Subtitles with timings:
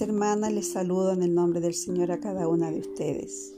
[0.00, 3.54] Hermanas, les saludo en el nombre del Señor a cada una de ustedes.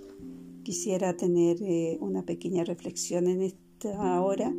[0.63, 4.55] Quisiera tener eh, una pequeña reflexión en esta hora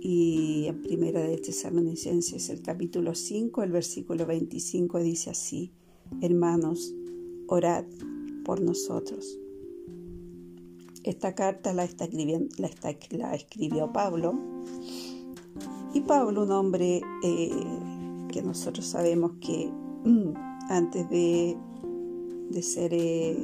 [0.00, 5.72] y en primera de Tesalonicenses, el capítulo 5, el versículo 25 dice así,
[6.20, 6.94] hermanos,
[7.48, 7.84] orad
[8.44, 9.36] por nosotros.
[11.02, 12.06] Esta carta la, está
[12.58, 12.70] la,
[13.10, 14.38] la escribió Pablo
[15.92, 17.50] y Pablo, un hombre eh,
[18.30, 19.72] que nosotros sabemos que
[20.68, 21.56] antes de,
[22.62, 23.36] ser eh,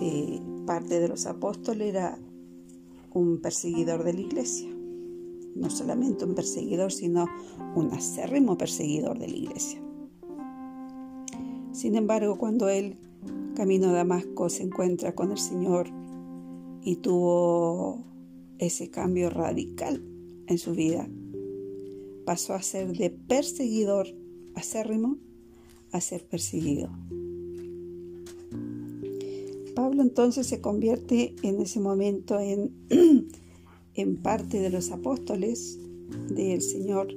[0.00, 2.18] eh, parte de los apóstoles, era
[3.12, 4.68] un perseguidor de la iglesia.
[5.54, 7.26] No solamente un perseguidor, sino
[7.74, 9.80] un acérrimo perseguidor de la iglesia.
[11.72, 12.96] Sin embargo, cuando él,
[13.54, 15.88] camino a Damasco, se encuentra con el Señor
[16.82, 18.04] y tuvo
[18.58, 20.02] ese cambio radical
[20.46, 21.08] en su vida,
[22.24, 24.06] pasó a ser de perseguidor
[24.54, 25.18] acérrimo
[25.94, 26.90] a ser perseguido.
[29.76, 32.72] Pablo entonces se convierte en ese momento en,
[33.94, 35.78] en parte de los apóstoles
[36.28, 37.14] del Señor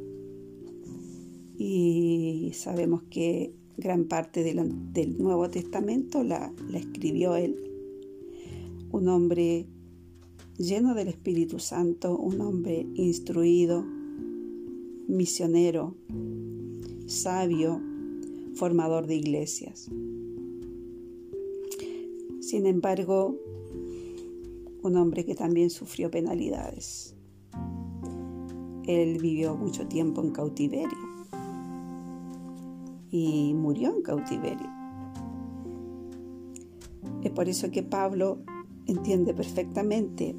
[1.58, 7.55] y sabemos que gran parte del, Nuevo Testamento la, la escribió él.
[8.92, 9.66] Un hombre
[10.59, 13.83] lleno del Espíritu Santo, un hombre instruido,
[15.08, 15.95] misionero,
[17.08, 17.81] sabio,
[18.58, 19.89] formador de iglesias.
[22.41, 23.38] Sin embargo,
[24.81, 27.16] un hombre que también sufrió penalidades.
[28.86, 30.97] Él vivió mucho tiempo en cautiverio
[33.11, 34.69] y murió en cautiverio.
[37.23, 38.39] Es por eso que Pablo
[38.86, 40.36] entiende perfectamente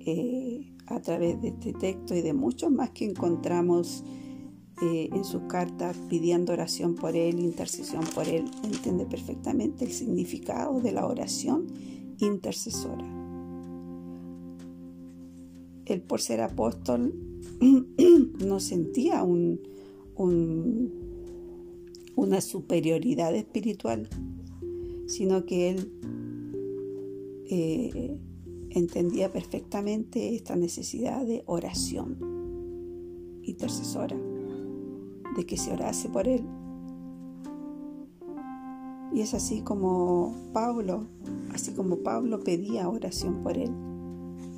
[0.00, 4.02] eh, a través de este texto y de muchos más que encontramos
[4.82, 10.80] eh, en sus cartas pidiendo oración por él, intercesión por él, entiende perfectamente el significado
[10.82, 11.66] de la oración
[12.18, 13.04] intercesora.
[15.86, 17.14] Él por ser apóstol
[18.46, 19.62] no sentía un,
[22.14, 24.10] una superioridad espiritual,
[25.06, 25.90] sino que él
[27.48, 28.18] eh,
[28.68, 32.18] entendía perfectamente esta necesidad de oración
[33.42, 34.25] intercesora
[35.36, 36.44] de que se orase por él.
[39.12, 41.06] Y es así como Pablo,
[41.52, 43.70] así como Pablo pedía oración por él,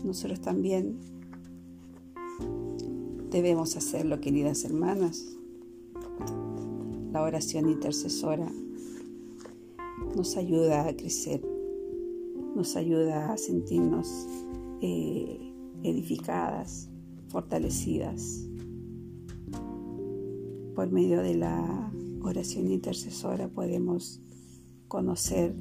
[0.04, 0.98] nosotros también
[3.30, 5.36] debemos hacerlo, queridas hermanas.
[7.12, 8.50] La oración intercesora
[10.16, 11.42] nos ayuda a crecer,
[12.54, 14.26] nos ayuda a sentirnos
[14.80, 15.52] eh,
[15.82, 16.88] edificadas,
[17.28, 18.47] fortalecidas
[20.78, 24.20] por medio de la oración intercesora podemos
[24.86, 25.52] conocer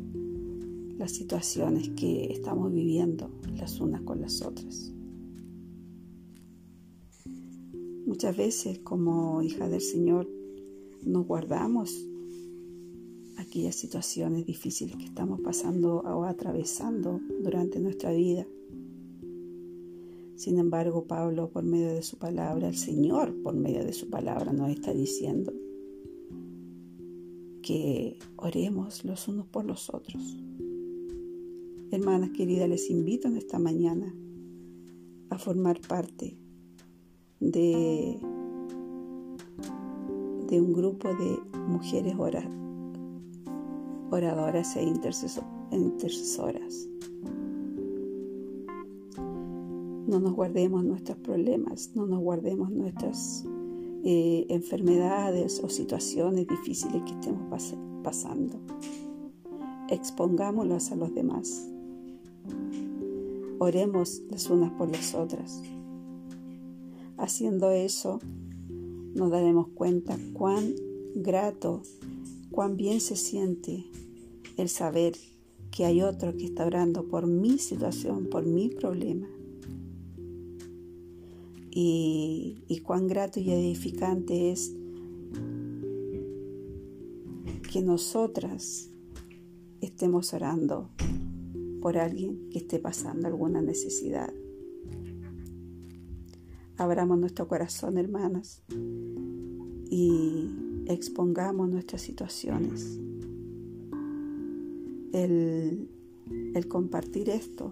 [0.95, 4.93] las situaciones que estamos viviendo las unas con las otras.
[8.05, 10.29] Muchas veces como hija del Señor
[11.01, 12.07] nos guardamos
[13.37, 18.45] aquellas situaciones difíciles que estamos pasando o atravesando durante nuestra vida
[20.37, 24.53] sin embargo, Pablo, por medio de su palabra, el Señor, por medio de su palabra,
[24.53, 25.51] nos está diciendo
[27.63, 30.37] que oremos los unos por los otros.
[31.89, 34.13] Hermanas queridas, les invito en esta mañana
[35.31, 36.37] a formar parte
[37.39, 38.19] de,
[40.49, 42.13] de un grupo de mujeres
[44.11, 46.87] oradoras e intercesoras
[50.07, 53.45] no nos guardemos nuestros problemas, no nos guardemos nuestras
[54.05, 57.43] eh, enfermedades o situaciones difíciles que estemos
[58.03, 58.59] pasando.
[59.89, 61.69] Expongámoslas a los demás.
[63.59, 65.61] Oremos las unas por las otras.
[67.17, 68.19] Haciendo eso,
[69.13, 70.73] nos daremos cuenta cuán
[71.15, 71.81] grato,
[72.51, 73.85] cuán bien se siente
[74.55, 75.15] el saber
[75.71, 79.27] que hay otro que está orando por mi situación, por mi problema
[81.71, 84.73] y, cuán grato y edificante es
[87.71, 88.89] que nosotras
[89.81, 90.89] estemos orando
[91.81, 94.33] por alguien que esté pasando alguna necesidad.
[96.77, 98.63] Abramos nuestro corazón, hermanas,
[99.89, 100.49] y
[100.87, 102.99] expongamos nuestras situaciones.
[105.11, 105.89] El,
[106.53, 107.71] el compartir esto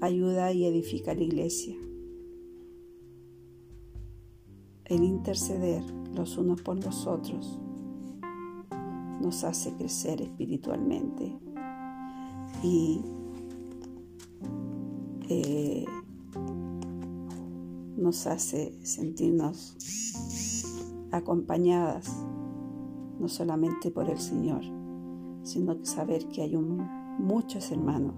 [0.00, 1.76] ayuda y edifica la iglesia
[4.88, 5.82] el interceder
[6.14, 7.58] los unos por los otros
[9.20, 11.36] nos hace crecer espiritualmente
[12.62, 13.00] y
[15.28, 15.84] eh,
[17.96, 19.76] nos hace sentirnos
[21.10, 22.24] acompañadas
[23.18, 24.62] no solamente por el Señor,
[25.42, 28.14] sino saber que hay muchos hermanos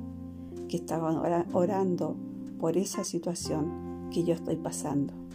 [0.68, 1.16] que estaban
[1.54, 2.16] orando
[2.58, 5.27] por esa situación que yo estoy pasando.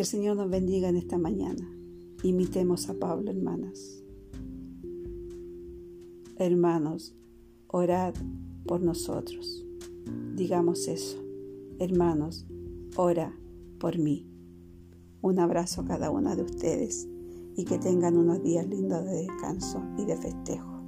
[0.00, 1.70] Que el Señor nos bendiga en esta mañana.
[2.22, 4.02] Imitemos a Pablo, hermanas.
[6.36, 7.14] Hermanos,
[7.66, 8.14] orad
[8.66, 9.62] por nosotros.
[10.36, 11.22] Digamos eso.
[11.78, 12.46] Hermanos,
[12.96, 13.38] ora
[13.78, 14.26] por mí.
[15.20, 17.06] Un abrazo a cada una de ustedes
[17.54, 20.79] y que tengan unos días lindos de descanso y de festejo.